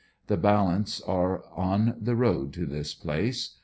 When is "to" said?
2.53-2.65